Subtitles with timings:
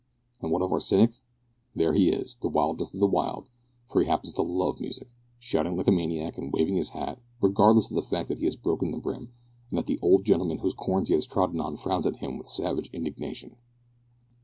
[0.41, 1.11] And what of our cynic?
[1.75, 3.51] There he is, the wildest of the wild
[3.85, 7.91] for he happens to love music shouting like a maniac and waving his hat, regardless
[7.91, 9.31] of the fact that he has broken the brim,
[9.69, 12.47] and that the old gentleman whose corns he has trodden on frowns at him with
[12.47, 13.57] savage indignation.